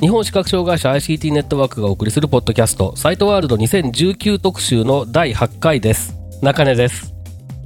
[0.00, 7.12] 日本視覚障害者 ICT ネットワークがお送りするポッドキャストサイトワールド2019特集の第8回です中根です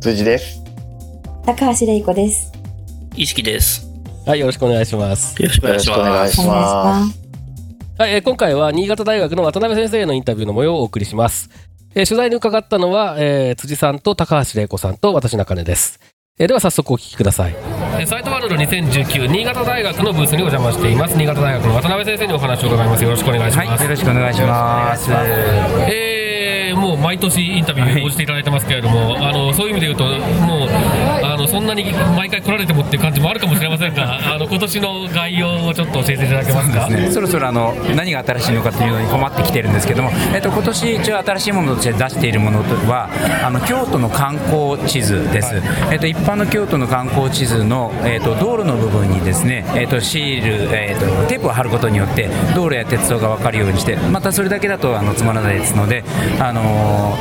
[0.00, 0.62] 辻です。
[1.44, 2.50] 高橋玲子です。
[3.14, 3.86] 意識です。
[4.26, 6.40] はいよろしくお願いします、よろしくお願いします。
[7.98, 11.50] はいえー今回は新潟大学の渡辺先生へのインタビューの模様をお送りします、
[11.94, 16.00] えー取材に伺ったのは、えー辻さんと高橋玲子さんと私中根です、
[16.38, 17.54] えーでは早速お聞きください、
[18.00, 21.16] えーサイトワールド2019新潟大学のブースにお邪魔しています。
[21.16, 23.04] 新潟大学の渡辺先生にお話を伺います。
[23.04, 25.10] よろしくお願いします、よろしくお願いします。
[25.12, 30.04] えーもう毎年インタビューに応じていただいてますけれども、あのそういう意味で言うと、
[30.44, 30.68] もう
[31.52, 31.84] そんなに
[32.16, 36.88] 毎回来られてもっていう感じもあるかもしれませんが、 あの今年の概要をちょっと教えていただけますか？
[36.88, 43.10] ね、そろそろあの何が新しいのかというのに困ってきてるんですけども、えっと今年一応新しいものとして出しているものは
[43.44, 45.60] あの京都の観光地図です。
[45.90, 56.02] えっと一般の京都の観光地図のえっと道路の部分にですね、えっとシールえっとテープを貼ることによって道路や鉄道が分かるようにして、またそれだけだとあのつまらないですので、
[56.40, 57.18] あの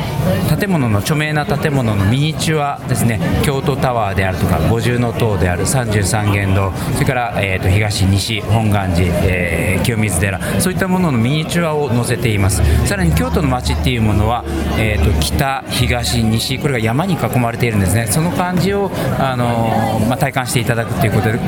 [0.57, 12.61] 建物の著名な建物のミニチュアですね、京都タワーでであるとか五重塔である三十三間堂、それからえっと東西本願寺、えー清水寺、そういったもののミニチュアを載せています。
[12.87, 14.45] さらに京都の街っていうものは、
[14.77, 18.05] えっと北、東、西、これが山に囲まれているんですね。
[18.07, 21.39] その感じをあのまあ体感していただくということで、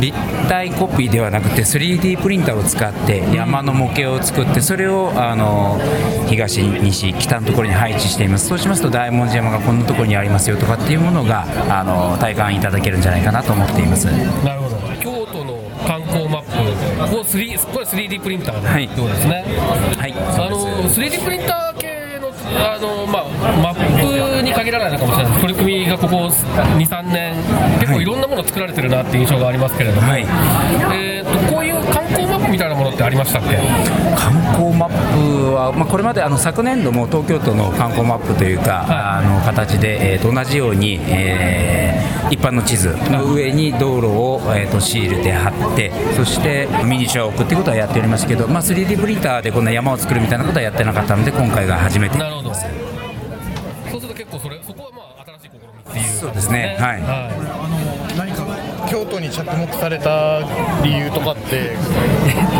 [0.00, 5.78] 立体コピーではなくて 3D プリンターを使って山の模型を作ってそれをあの
[6.28, 8.48] 東、西、北のところに配置しています。
[8.48, 14.06] そうしますと大文字山がこんなところにありますよとかっていうものがあの体感いただけるんじゃないかなと思っています。
[14.44, 14.76] なるほど。
[15.02, 16.42] 京都の観光マッ
[17.10, 19.44] プを 3, これ 3D プリンターで、はいそうですね。
[19.98, 21.00] はい、あそうのです。
[21.00, 23.24] 3D プリンター系のあのまあ
[23.60, 25.40] マップに限らないのかもしれないです。
[25.40, 27.34] 取り組みがここ2、3年
[27.80, 33.56] 結構いろんなもの作られてるなっていう印象がありますけれども、はいえーとこういう観光マップみたいなものってありましたっけ？
[34.16, 52.54] 観光マップは、まあ、これまであの昨年度も東京都の観光マップというか、あの形で、えーと同じように、えー一般の地図の上に道路を、えーとシールで貼ってそしてミニチュアを置くっていうことはやっておりますけど、まあ、3D プリンターでこんな山を作るみたいなことはやってなかったので今回が初めてなるほど。
[52.54, 52.66] そ
[53.98, 56.76] うすると結構それそこはまあ新しい試みっていう、そうですね。
[56.80, 57.02] はい。
[57.02, 57.06] 何
[57.46, 57.61] か
[58.88, 60.40] 京都に着目された
[60.84, 61.76] 理由とかって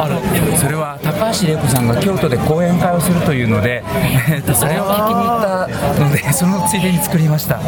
[0.00, 0.56] ある？
[0.56, 3.82] それは高橋玲子さんが京都で講演会をするというので、
[4.28, 7.60] えーとそれを聞きに行ったのでそのついでに作りました。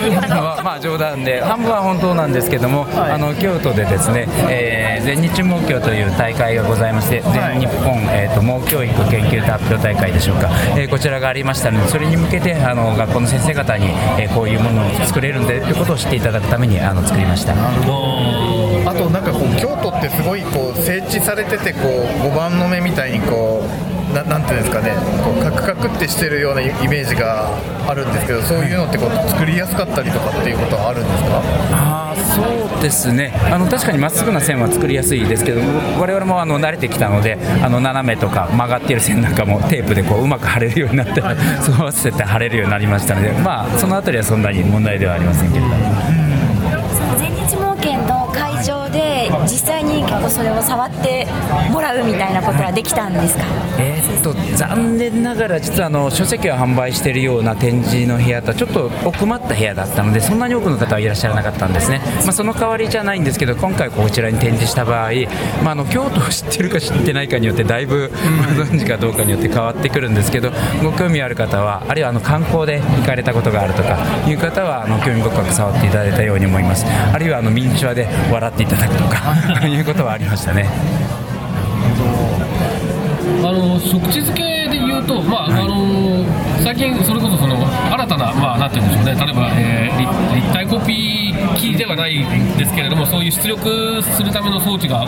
[0.00, 13.86] まあまあ冗談で半分は本当なんですけども、あの京都でですね、えー全日盲教という大会がございまして、全日本、えー、と盲教育研究発表大会でしょうか、えーこちらがありましたのでそれに向けてあの学校の先生方に、
[14.18, 17.54] えーこういうものを作れるんでということを知っていただくためにあの作りました。
[17.54, 21.82] あとなんかこう京都ってすごいこう整地されててこう
[22.26, 27.50] 5番の目みたいにこうななんていうんですかねこうカクカクってしてるようなイメージが
[27.86, 31.42] あるんですけどそういうのってこう作りやすかったりとかっていうことはあるんですか？
[31.72, 33.32] あーそうですね。
[33.52, 35.60] あの確かにまっすぐな線は作りやすいですけど
[36.00, 41.20] 我々もあの慣れてきたのであの斜めとか曲がっている線なんかもテープでこううまく貼れるようになって
[41.60, 46.25] そう合わせて貼れるようになりましたのでまあそのあたりはそんなに問題ではありませんけれども。
[50.26, 51.26] 際に結構それを触って
[51.70, 53.44] もらうみたいなことはできたんですか？
[53.78, 65.10] えーっと残念ながら実はあの書籍を販売しているような展示の部屋とはちょっと奥まった部屋だったのでそんなに多くの方はいらっしゃらなかったんですね、まあ、その代わりじゃないんですけど今回こちらに展示した場合、
[65.62, 68.10] まあ、あの京都を知ってるか知ってないかによってだいぶ
[68.56, 70.50] ご存知かどうかによって変わってくるんですけど
[70.82, 76.86] ご興味ある方はあるいはあの観光で行かれたことがあるとかいう方はあの興味深く触っていただいたように思います。
[77.12, 80.66] あるいはあのミニチュアで笑っていただくとか いうことはありましたね。
[83.44, 86.24] あの食地漬けで言うと、まああの
[86.64, 87.54] 最近、それこそその
[87.92, 92.24] 新たな、まあ、なんていうんでしょうね、例えば、えー立立体ココピー機ではない
[92.58, 95.06] ですけれどもそういう出力するための装置が、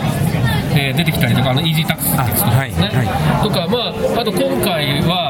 [0.73, 2.91] えー出てきたりとかあのイージータックスとかですね、
[3.39, 5.28] あとか、まあ、あと今回は、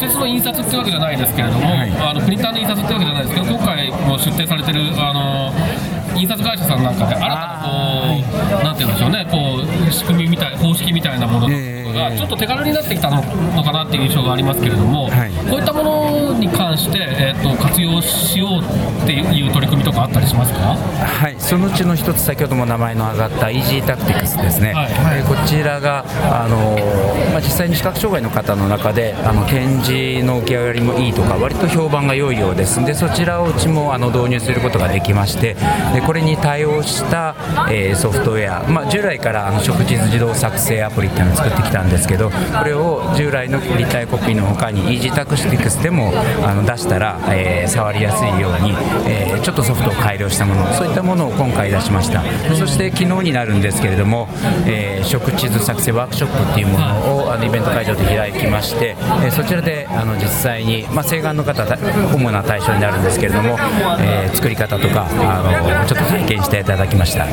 [0.00, 1.90] 接の印刷ってわけじゃないですけれども、はい。
[1.90, 5.52] あのプリンターの印刷ってわけじゃないですけど今回も出展されてるあの
[6.18, 13.22] 印刷会社さんなんかで新たなこうなんて言うんでしょうねこう仕組みみたい方式みたいなものええがちょっと手軽になってきたの
[13.54, 15.30] のかなっていう印象がありますけれども、はい。
[15.50, 20.58] こういったものに関して、えー、と活用しようっていう取り組みとかあったりしますか？
[20.60, 24.90] はい、そのうちの一つ、先ほども名前の挙がったイージータクティクスですね、はい。
[25.18, 35.54] えーこちらが、あのーまあ、実際に視覚障害の方の中であの展示の受け上がりもいいとか、割と評判が良いようです、でそちらをうちもあの導入することができまして、
[35.94, 37.34] でこれに対応した、
[37.70, 46.12] えーソフトウェア、まあ、従来からあの食地図自動作成アプリっていうのを作ってきたんですけど、これを従来の立体コピーの他に、イージータクティクスでも
[46.44, 48.74] あの出したら、えー触りやすいように、
[49.06, 52.22] えーちょっとソフトを改良したもの、そういったものを今回出しました。
[52.54, 54.28] そして昨日になるんですけれども、
[54.66, 61.64] えー食地図作成ワークショップっていうものをあのイベント会場で開きまして、えーそちらであの実際に、まあ、請願の方
[62.14, 63.56] 主な対象になるんですけれども、
[64.00, 65.42] えー作り方とかあ
[65.82, 67.24] のちょっと体験していただきました。
[67.24, 67.26] あ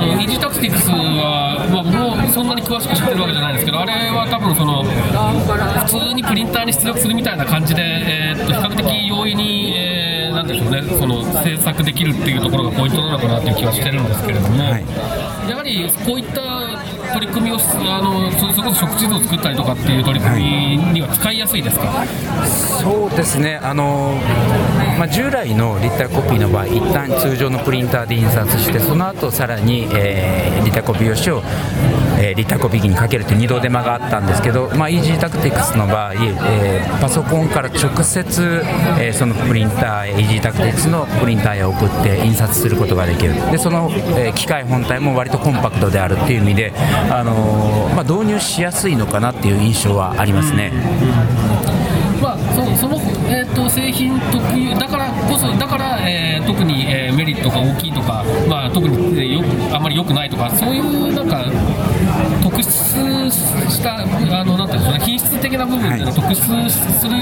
[0.00, 14.84] のイージータクティクスは、まあ、僕もそんなに詳しく知ってるわけじゃないんですけど、あれは多分その普通にプリンターに出力するみたいな感じで、えーっと比較的容易に、えーなんでしょうね、その制作できるっていうところがポイントなのかなっていう気はしてるんですけれども、はい。
[15.48, 16.42] やはりこういった
[17.14, 22.04] 取り組みをあのそそれこそ食地図を作ったりとかっていう取り組みには使いやすいですか、
[22.82, 24.20] そうですね、あの
[24.98, 31.42] まあ、従来の立体コピーの場合、一旦通常のプリンターで印刷して、その後さらに、えー立体コピー用紙を、
[32.18, 38.62] えー立体コピー機にかけるという二度手間があったんですけど、まあ、イージータクティクスの場合、えーパソコンから直接、
[38.98, 46.72] えーそのプリンターへ、イージータクティクスのプリンターへ送って印刷することができる、でその、えー機械本体も割とコンパクトであるっていう意味で、
[47.10, 50.72] あのまあ、導入しやすいのかなっていう印象はありますね。
[53.28, 61.44] えー、と製品特有だからこそだから、えー特に、えーメリットが大きいとか、まあ、特に、えーよあまり良くないとかそういうなんか
[62.56, 62.70] 特出
[63.70, 67.12] したあのなんていうんでしょうね品質的な部分っていうのを特出する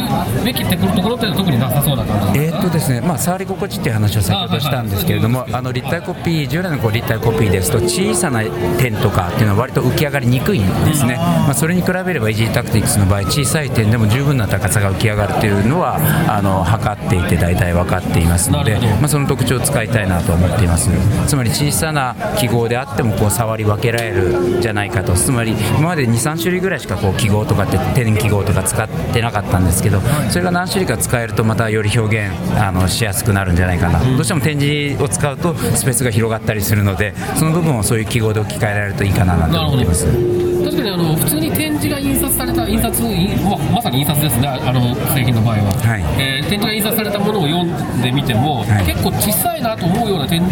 [0.44, 8.42] べきってところっていうのは特になさそうな感じえーっとですね、まあ、触り心地っていう話を先ほどしたんですけれども、あの立体コピー、従来のこう立体コピーですと、小さな
[8.78, 15.98] 点とかっていうのは割と浮き上がりにくいんですね、まあ、それに比べれば、イージータクティクスの場合、小さい点でも十分な高さが浮き上がるっていうのは、
[16.28, 20.90] あの測っていて、大体分かっていますので、まあ、その特徴を使いたいなと思っています。
[21.26, 30.00] つまり小さな記号であってもこう触り分けられるんじゃないかと、つまり今まで2、3種類ぐらいしかこう記号とかって点記号とか使ってなかったんですけど、
[30.30, 40.43] それが何種類か使えるとまたより表現あのしやすくなるんじゃないかな、どうしても展示を使うとスペースが広がったりするので、その部分をそういう記号で置き換えられるといいかななんて思っています。
[40.74, 46.02] 確かにあの普通に展示が印刷された印刷、印ままさに印刷ですね、あの製品の場合は、はい。
[46.20, 48.86] えー展示が印刷されたものを読んでみても、はい。
[48.86, 50.42] 結構小さいなと思うような点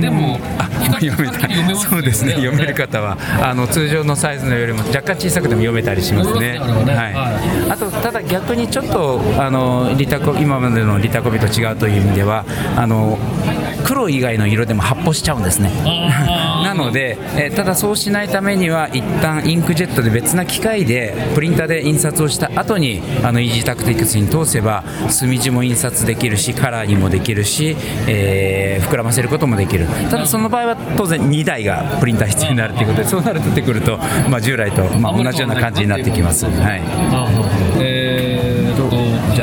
[0.00, 0.38] でも、
[1.00, 2.32] 読めた読めますよそうですね。
[2.32, 2.78] 読める。
[2.78, 6.60] 方はあの通常のサイズのよりも若干小さくても読めたりしますね。
[6.60, 7.14] すねはい。
[7.14, 7.70] はい。
[7.70, 12.44] あとただ逆にちょっとあのリタコ今までのリタコビと違うという意味では
[12.76, 13.18] あの
[13.84, 15.70] 黒以外の色でも発泡しちゃうんですね
[16.68, 29.86] なので、えただそうしないためには一旦インクジェットで別な機械でプリンターで印刷をした後にあのイージータクティクスに通せば墨地も印刷できるしカラーにもできるし、えー膨らませることもできる。
[30.10, 33.98] ただその場合は当然2台がプリンター必要になるということでそうなるとってくると、
[34.28, 36.46] まあ、従来と、まあ、同じような感じになってきます。
[36.46, 36.80] はい。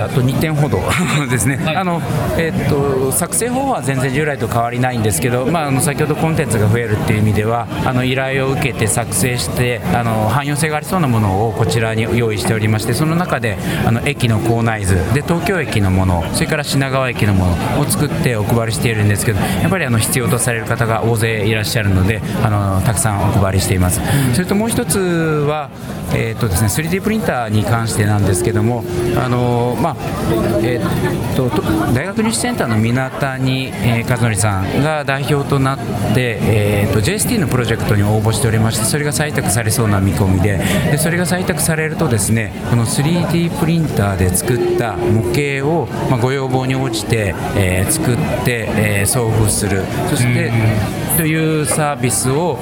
[0.06, 0.80] ああと2点ほど。
[1.30, 1.76] ですね、はい。
[1.76, 2.02] あの
[2.38, 24.02] えっと作成方法は全然従来と変わりないんですけど、まあ、あの先ほどコンテンツが増えるっていう意味ではあの依頼を受けて作成してあの汎用性がありそうなものをこちらに用意しておりましてその中であの駅の構内図で東京駅のものそれから品川駅のものを作ってお配りしているんですけどやっぱりあの必要とされる方が大勢いらっしゃるのであのたくさんお配りしています。
[24.34, 25.70] それともう一つは、
[26.14, 28.84] えーっとですね、3D プリンターに関してなんですけども
[29.18, 29.95] あの、まあ
[30.64, 31.50] えーっと
[31.94, 35.78] 大学入試センターの水谷、えー和則さんが代表となっ
[36.14, 40.58] て、えーっと JST のプロジェクトに応募しておりましてそれが採択されそうな見込みで。
[40.92, 49.84] でそれが採択されるとですねこの 3D プリンターで作った模型を、まあ、ご要望に応じて、えー作って、え送付する。
[50.10, 50.52] そして
[51.18, 52.58] というサービスを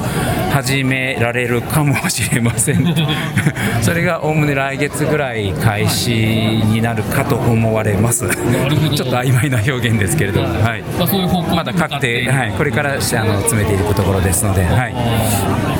[0.51, 2.95] 始められるかもしれません。
[3.81, 8.27] それがおおむね来月ぐらい開始になるかと思われます。
[8.29, 10.41] ちょっと曖昧な表現ですけれど。
[10.41, 10.83] も、はい。
[11.55, 14.93] まだ確定、はい、これからあの詰めていくところですので、はい、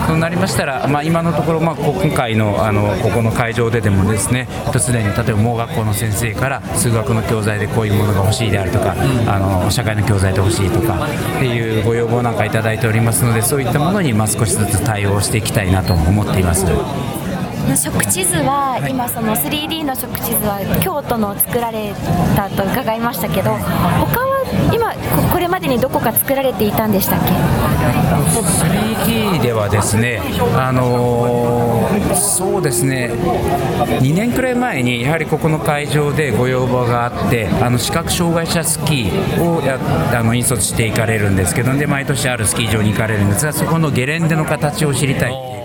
[0.07, 8.95] そうなりましたら、まあ、今のところ、まあ、こ今回のあのここの会場ででもですねすでに例えば盲学校の先生から数学の教材でこういうものが欲しいであるとか、
[9.27, 16.65] あの社会の教材で欲しいとかっていうご要望なんかいただいておりますのでそういったものに、まあ、少しずつ対応していきたいなと思っています。
[17.75, 21.93] 食地図は今その 3D の食地図は京都の作られ
[22.35, 23.51] たと伺いましたけど
[24.73, 24.93] 今
[25.31, 27.31] これまでにどこか作られていたんでしたっけ
[28.33, 30.21] ？3D ではですね、
[30.55, 33.11] あのーそうですね、
[34.01, 39.79] 2年くらい前にやはりここの会場でご要望があって、あの視覚障害者スキーをや
[40.17, 45.62] あの引率していかれるんですけど、で毎年あるスキー場に行かれるんですが、そこのゲレンデの形を知りたい。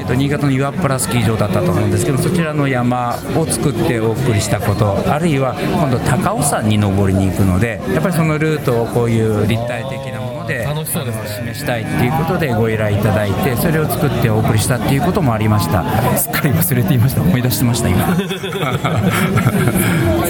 [0.00, 10.19] えっと、新潟の岩っ原スキー場だったと思うんですけどそちらの山を作ってお送りしたことあるいは今度高尾山に登りに行くのでやっぱりそのルートをこういう立体的な
[10.50, 11.28] もので楽しそうですね。
[11.28, 15.84] 示したいっていうことでご依頼いただいてそれを作ってお送りしたっていうこともありました。
[16.16, 18.04] すっかり忘れていました思い出してました今。
[18.06, 18.28] 確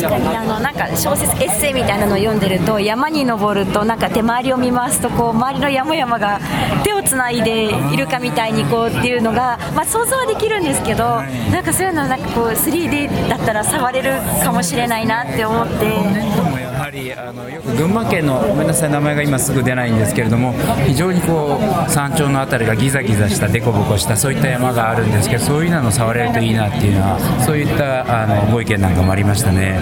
[0.03, 6.41] かにあのなんか小説エッセイみたいなのを読んでると山に登るとなんか手回りを見回すとこう周りの山々が
[6.85, 11.23] 手をつないでいるかみたいにこうっていうのが、まあ、想像はできるんですけど
[11.53, 14.12] なんかそういうのなんかこう 3D だったら触れる
[14.43, 16.60] かもしれないなって思って。
[16.90, 20.52] りあのよく群馬県のごめんなさい名前が今すぐ出ないんですけれども
[20.87, 29.80] 非常にこう山頂の辺りがギザギザしたデコボコしたそういった山があるんですけどそういうのを触れるといいなっていうのはそういったあのご意見なんかもありましたね。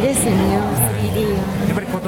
[0.00, 0.75] ですね。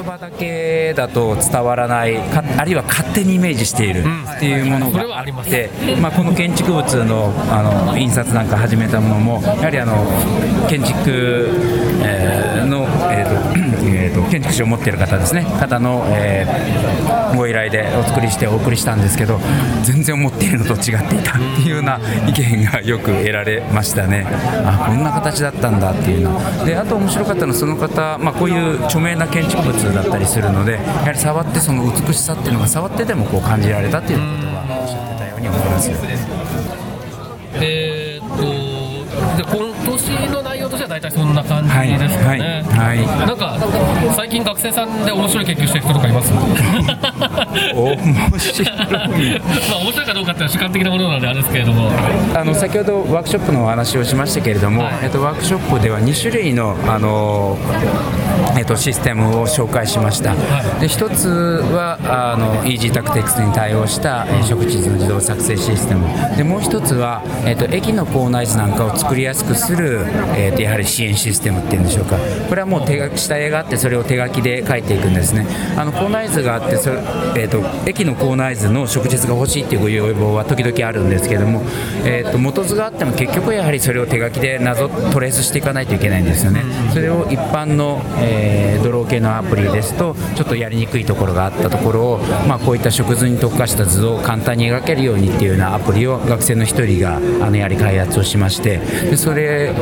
[0.09, 4.03] 葉だけだと伝わらないかあるいは勝手にイメージしている
[4.37, 5.69] っていうものがあって、
[6.01, 9.95] まあ、この建築物のあの印刷なんか始めたものもやはりあの
[10.67, 11.49] 建築、
[12.03, 13.28] えーの、えー
[14.29, 15.43] 建築士を持っている方ですね。
[15.59, 19.39] 方の、えーご依頼でお作りしてお送りしたんですけど
[19.83, 24.25] 全然思っているのと違っていたっていうような意見がよく得られましたね。
[24.65, 35.91] あこんな形だったんだっていうのであと面白かったのはその方、まあ、こういう著名な建築物だったりするのでやはり触ってその美しさっていうのが触ってでもこう感じられたっていうことはおっしゃってたように思います
[37.61, 39.68] えーっと
[41.29, 42.97] んな感じはいですかね、はい。
[42.97, 43.27] はい。
[43.27, 43.57] なんか
[44.15, 46.31] 最近学生さんで面白い研究してる人とかいます？
[47.75, 48.69] 面白い。
[48.89, 51.91] まあ面白いかどうかっていうのは主観的なものなのであれですけれども。
[52.35, 54.93] あの先ほどワークショップのお話をしましたけれども、はい。
[55.03, 57.57] えっと、ワークショップでは2種類の、あの
[58.57, 60.33] えっと、システムを紹介しました、
[60.79, 61.29] で一つ
[61.71, 66.07] はあの Easy Tactics に対応したえー食地図の自動作成システム。
[66.35, 70.05] でもう一つは、えっと、駅の構内図なんかを作りやすくする、
[70.35, 72.17] えっと、やはり支援システムっていうんでしょうか。
[72.47, 75.45] これはもう手書き下絵があってそれを手書きで書いていくんですね。
[75.77, 76.99] あの構内図があってそれ、
[77.37, 81.61] えっと、駅の構内図の食地図が欲しいっていうご要望は時々あるんですけれども、
[82.05, 86.63] えっと、元図があっても結局やはりそれを手書きで謎トレースしていかないといけないんですよね。
[86.93, 99.73] それを一般の、えードロー系のアプリですとちょっとやりにくいところがあったところを、まあ、こういった食図に特化した図を簡単に描けるようにっていうようなアプリを学生の一人があのやはり開発をしましてでそれ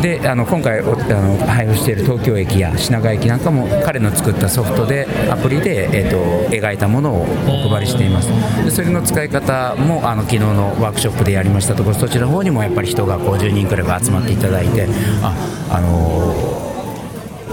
[0.00, 8.28] であの今回おあの配布している東京駅や品川駅なんかも彼の作ったソフトでアプリで、えー、と描いたものをお配りしています。
[8.64, 14.86] でそれの使い方もあの昨日のワークショップでやりましたところそちらの方にもやっぱり人が50人くらいが集まっていただいて
[15.22, 15.34] あ
[15.70, 16.68] あの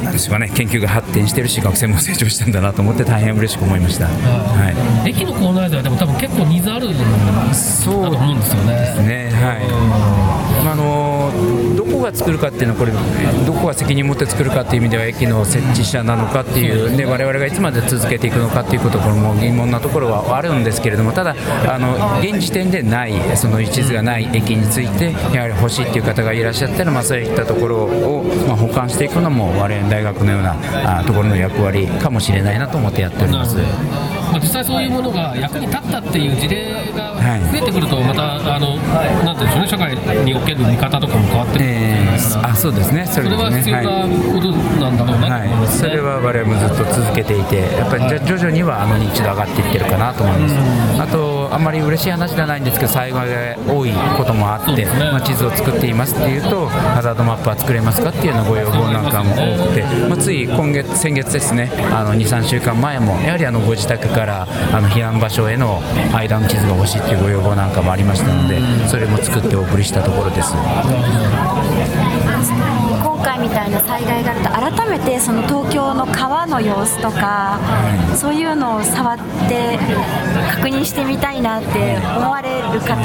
[0.03, 4.07] なんですかね研究が発展してるし学生も成長したんだなと思って大変嬉しく思いました。
[4.07, 5.09] はい。
[5.09, 6.87] 駅の構内図はでも多分結構ニーズある
[7.53, 8.75] そうと思うんですよね。
[9.03, 11.31] ねはい、まあ、あの
[12.05, 12.91] が作るかっていうのはこれ
[13.45, 21.35] どこが責任を持って作るかっていう意味では駅の設置者なのかっていうで我々がいつまで続けていくのかっていうこところも疑問なところはあるんですけれどもただ
[21.67, 33.57] あの現時点でないその地図がない駅についてやはり欲しいっていう方がいらっしゃったら、まあ、そういったところを、ま、保管していくのも我々大学のようなあところの役割かもしれないなと思ってやっております。
[34.35, 37.41] まあ、実際そういうものが役に立ったっていう事例がはい。
[37.51, 38.75] 増えてくるとまた、あの
[39.23, 41.71] なんていうんでしょうね社会における見方とかも変わってくる
[42.35, 43.05] のかあそうですね。
[43.05, 43.73] そそれれですね。
[43.73, 45.89] は必要なことなんだろうなと思いはい、ますね。
[45.89, 54.85] それは我々もずっと続けていて、やっぱりじゃ徐々にはあの認知度上がっていってるかなと思います、あと、あんまり嬉しい話じゃないんですけど、災害が多いこともあって、ね。
[55.11, 64.45] まあ、地図を作っていますっていうと、ハザードマップは作れますかっていうようなご要望なんかも多くて、まあ、つい今月、先月ですね、あの2、3週間前も、やはりあのご自宅からあ
[64.81, 65.81] の避難場所への
[66.13, 70.53] 間の地図が欲しいっていうご要望なんかもありましたので、それも作ってお送りしたところです。
[73.03, 77.59] 今回みたいな災害があると改めてその東京の川の様子とか、
[78.15, 79.17] そういうのを触っ
[79.47, 79.79] て
[80.65, 82.95] 確認してみたいなって思われる方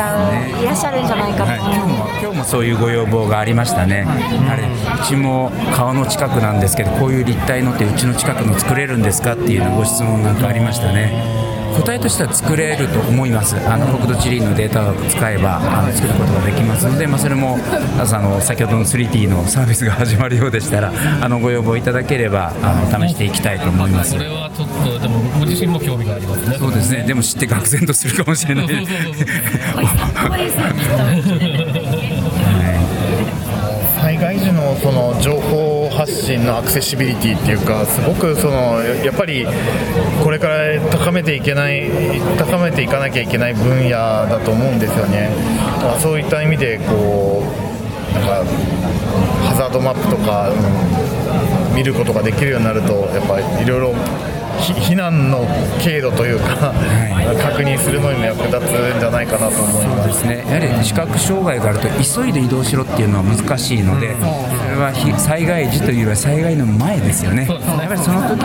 [0.62, 11.59] いらっしゃるんじゃないかとはい、今日も今日もそういうご要望がありましたね、あれうちも川の近くなんですけど、こういう立体のってうちの近くの作れるんですかっていうご質問なんかありましたね。
[11.76, 17.58] 答えとしては作れると思います、あの国土地理院のデータを使えばあの作ることができますので、まあ、それも
[17.98, 24.18] あの先ほどの 3T のサービスが始まるようでしたら、あのご要望いただければあの試していきたいと思いますそ。
[24.18, 26.56] れはちょっと、でもご自身も興味がありますね。
[26.58, 28.66] そうですね、でも知って愕然とするかもしれない。
[34.00, 39.46] 災害時のその情報発信のアクセシビリティっていうかすごくそのやっぱり
[40.22, 41.90] これから高めていけない
[42.38, 45.30] 高めていかなきゃいけない分野だと思うんですよね、
[45.82, 48.44] まあ、そういった意味でこうなんか
[49.46, 51.10] ハザードマップとか、うん
[51.74, 53.94] 見ることができるようになるとやっぱりいろいろ
[54.60, 55.46] 避難の
[55.80, 56.72] 経路というか、
[57.42, 58.62] 確認するのにも役立つ
[58.96, 60.08] んじゃないかなと思います。
[60.08, 64.24] ですね、やはり視覚障害があると急いで移動しろっていうのは難しいので、そ
[64.68, 68.44] れはひ災害時というよりは災害の前ですよね、やっぱりその時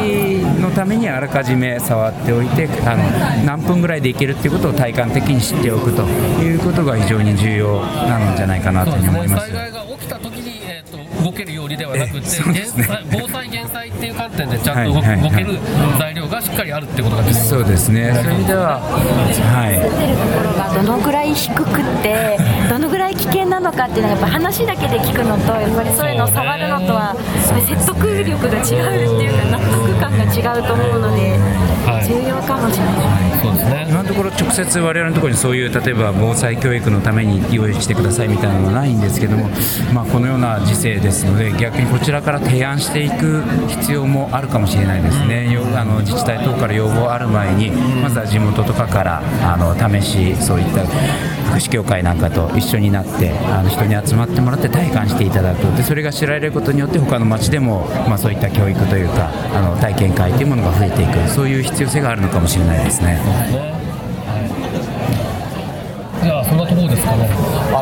[0.62, 3.04] のためにあらかじめ触っておいてあの、
[3.46, 9.60] 何分ぐらいで行けるっていうことを体感的に知っておくということが非常に重要なんじゃないかなとそういうふうにですね。
[9.60, 9.95] 思います。
[11.26, 12.28] 動けるようにではなくて、
[13.12, 15.32] 防災・減災っていう観点でちゃんと動,、はいはいはい。
[15.32, 15.60] 動ける
[15.98, 22.38] 材料がしっかりあるってことがそうですね、そういう意味では、はい、出るところがどのぐらい低くって
[22.70, 27.16] どのぐらい危険なのかっていうのはやっぱ話だけで聞くのとやっぱりそういうのを触るのとは
[27.66, 31.40] 説得力が違うっていうか納得感が違うと思うので
[31.86, 32.06] はい。
[32.06, 32.96] 重要かもしれない。
[33.42, 33.86] そうですね。
[33.88, 39.50] 今のところ直接我々のところにそういう例えば防災教育のために用意してくださいみたいなのはないんですけども、
[39.94, 63.85] まあ、このような時勢ですので逆にこちらから提案していく必要もあるかもしれないですね、よあの自治体等から要望ある前にまずは地元とかからあの試しそういった福祉協会なんかと一緒になってあの人に集まってもらって体感していただくでそれが知られることによって他の町でも、まあ、そういった教育というかあの体験会というものが増えていくそういう必要性があるのかもしれないですね。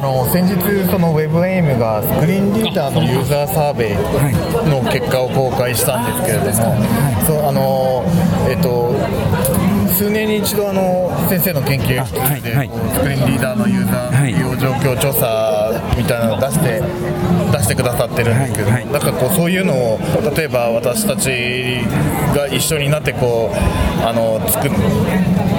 [0.03, 0.55] の先日、
[0.91, 3.95] その WebAIM がスクリーンリーダーのユーザーサーベイ
[4.69, 6.51] の結果を公開したんですけれども、
[7.25, 8.03] そうあの
[8.49, 8.93] えっと
[9.93, 12.13] 数年に一度あの先生の研究室
[12.43, 12.51] で、
[12.93, 15.62] スクリーンリーダーのユーザー利用状況調査
[15.97, 16.81] みたいなのを出して
[17.51, 19.99] 出してくださってるんですけど、はいはいなんかこうそういうのを
[20.35, 21.29] 例えば私たち
[22.35, 24.71] が一緒になってこうあの作っ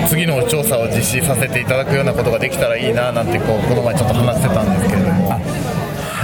[0.09, 5.64] 次の調査を実施させていただくようなことができたらいいななんてこうこの前ちょっと話してたんですけれども。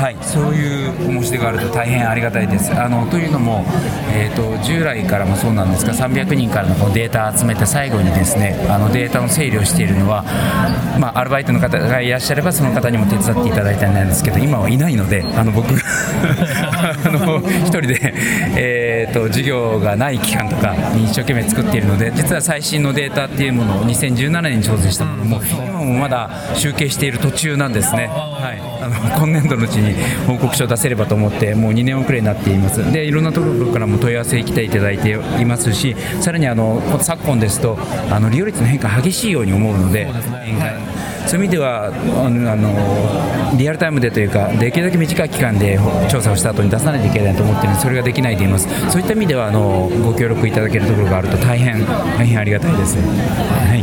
[0.01, 2.73] はい、そういうお申し出があると大変ありがたいです。
[2.73, 3.67] あのというのも、
[4.15, 10.25] えー、と従来からもそうなんですが300人からのデータを集めて最後にですねあのデータの整理をしているのは、
[10.99, 15.83] まあ、アルバイトの方がいらっしゃればその方にも手伝っていただいたんですけど今はいないのであの僕が
[17.05, 18.15] あの一人で、
[18.57, 28.07] えー、と授業がない期間とかに一生懸命作っているので実は最新のデータっていうものを2017年に調整したものも今もまだ集計している途中なんですね。
[28.07, 28.80] はい
[29.17, 29.95] 今年度のうちに
[30.27, 32.93] 報告書を出せればと思ってもう2年遅れになっています。
[32.93, 37.79] でいろんなところからも問い合わせ来ていただいていますしさらにあの昨今ですと
[38.11, 40.09] あの利用率の変化激しいように思うので
[41.27, 41.43] そうい。
[41.43, 45.79] う意味ではあのあのリアルタイムでというかできるだけ短い期間で
[46.11, 48.69] 調査をした後に出さないといけないと思っているのでそれができないでいます。
[48.91, 53.77] そういった意味ではあのご協力いただけるところがあると大変大変ありがたいです、は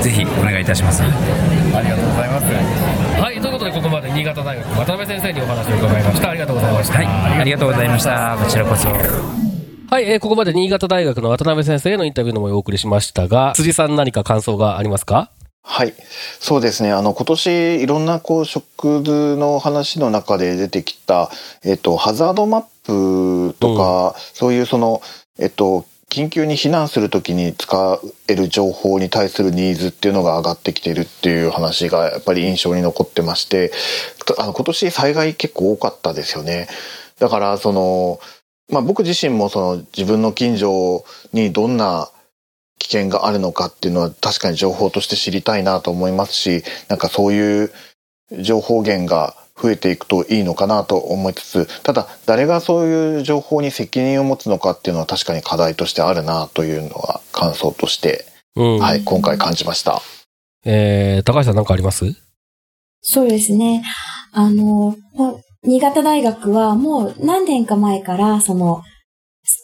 [0.00, 1.02] い、ぜひお願いいたします。
[1.02, 1.06] あ
[1.82, 3.20] りがとうございます。
[3.20, 3.29] はい
[4.14, 6.30] 新潟大学渡辺先生にお話を伺いました。
[6.30, 7.06] ありがとうございました、はい、
[7.40, 8.36] ありがとうございました。
[8.42, 8.88] こちらこそ。
[8.88, 15.30] はい、えーここまで新潟大学の渡辺先生へのインタビューの模様をお送りしましたが辻さん何か感想がありますか？
[15.62, 15.94] はい。
[16.40, 16.90] そうですね。
[16.90, 21.30] あの、今年いろんなこう食図の話の中で出てきた、
[21.64, 25.02] えっと、ハザードマップとか、そういうその、
[25.38, 33.70] えっと、緊急に避難するときに使える情報に対するニーズっていうのが上がってきているっていう話がやっぱり印象に残ってまして
[34.38, 36.68] あの今年災害結構多かったですよね。
[37.20, 38.18] だからその、
[38.70, 42.10] まあ、僕自身もその自分の近所にどんな
[42.78, 47.72] 危険があるのかっていうのは確かに情報として知りたいなと思いますしなんかそういう
[48.40, 58.24] 情報源が増えていくといいのかなと思いつつただ誰がそういう情報に責任を持つのかっていうのは確かに課題としてあるなというのは感想として、
[58.56, 58.78] うん。
[58.78, 60.00] はい、今回感じました。
[60.64, 62.04] えー、高橋さんなんかあります？
[63.00, 63.82] そうですね。
[64.32, 64.96] あの、
[65.62, 68.82] 新潟大学はもう何年か前から、その、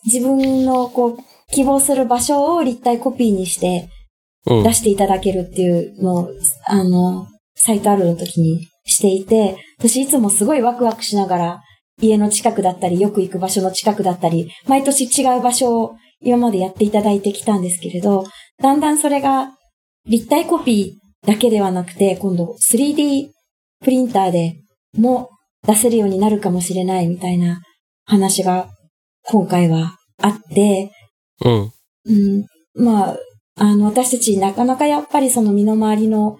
[0.05, 1.19] 自分のこう、
[1.53, 3.89] 希望する場所を立体コピーにして
[4.47, 4.63] うん。
[4.63, 6.31] 出していただけるっていうのを、
[6.67, 11.63] あの、サイトあるの時にしていて、私いつもすごいワクワクしながら、
[12.01, 18.25] 家の近くだったり、よく行く場所の近くだったり、毎年違う場所を今までやっていただいてきたんですけれど、
[18.63, 19.51] だんだんそれが
[20.07, 23.29] 立体コピーだけではなくて、今度 3D
[23.83, 24.57] プリンターで
[24.97, 25.31] も
[25.67, 27.61] 出せるようになるかもしれないみたいな
[28.05, 28.69] 話が
[29.23, 30.91] 今回はあって、
[31.45, 31.73] うん。
[32.05, 33.19] うん、まあ、
[33.59, 36.39] あの、私たちなかなかやっぱりその身の回りの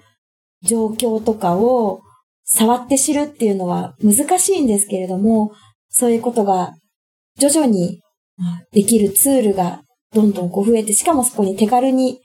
[0.63, 2.03] 状況とかを
[2.47, 5.53] 触って知るっていうのは難しいんですけれども、
[5.89, 6.75] そういうことが
[7.39, 8.01] 徐々に
[8.37, 9.83] まあできるツールが
[10.15, 12.21] どんどんこう増えて、しかもそこに手軽に、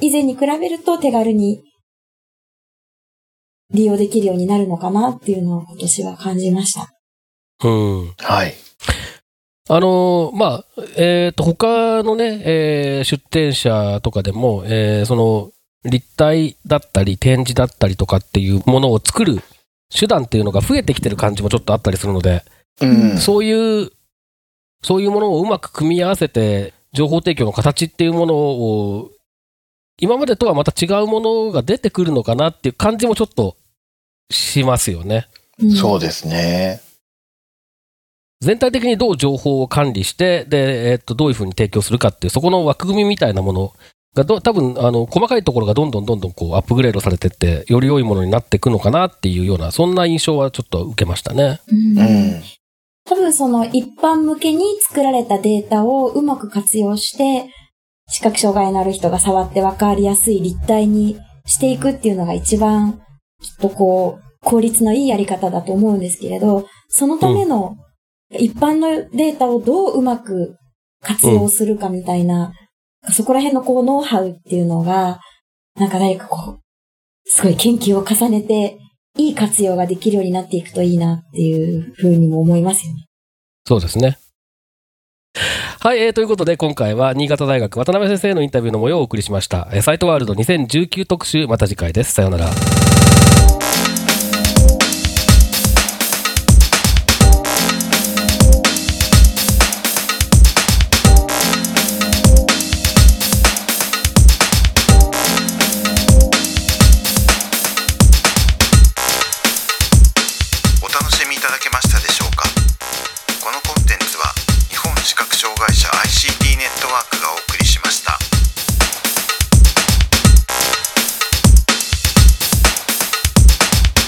[0.00, 1.62] 以前に比べると手軽に
[3.72, 6.88] 利用できるようになるのかなっていうのを今年は感じました。
[7.64, 8.14] うん。
[8.18, 8.54] はい。
[9.68, 10.64] あのーまあ、
[10.96, 15.50] えっ、と、他のね、えー出展者とかでも、えーその、
[15.84, 19.40] 立体だったり、展示だったりとかっていうものを作る
[19.90, 22.44] 手段っていうのが増えてきてる感じもちょっとあったりするので、
[22.80, 23.18] うん。
[23.18, 23.90] そういう、
[24.82, 29.10] そういうものをうまく組み合わせて、情報提供の形っていうものを、
[29.98, 33.56] 今までとはまた違うものが出てくるのかなっていう感じもちょっと
[34.30, 35.28] しますよね。
[35.58, 36.80] うんそうですね。
[38.40, 43.72] 全体的にどう情報を管理して、で、えっと、どういうふうに提供するかっていう、そこの枠組みみたいなもの
[44.14, 51.60] がど、多分、あの、細かいところがどんどんどんどんこう、アップグレードされてって、より良いものになっていくのかなっていうような、そんな印象はちょっと受けましたね。
[51.68, 52.42] うんうん。
[53.04, 57.48] 多分その一般向けに作られたデータをうまく活用して、
[58.08, 63.00] 視覚障害のある人が触って分かりやすい立体にしていくっていうのが一番
[63.40, 67.76] きっとこう効率のいいやり方だと思うんですけれど、そのための
[68.30, 70.56] 一般のデータをどううまく
[71.00, 72.52] 活用するかみたいな、
[73.10, 75.20] そこら辺のこうノウハウっていうのが、
[75.76, 76.60] なんか誰かこう、
[77.24, 78.78] すごい研究を重ねて
[79.18, 83.06] いい活用ができるようになっていくといいなっていうふうにも思いますよね。
[83.66, 84.18] そうですね。
[85.80, 89.68] はい、えーということで、今回は新潟大学渡辺先生のインタビューの模様をお送りしました。
[89.82, 92.12] サイトワールド2019特集、また次回です。
[92.12, 92.46] さようなら。